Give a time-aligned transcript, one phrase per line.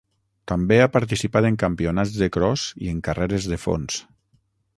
[0.51, 4.01] També ha participat en campionats de cros i en carreres de fons.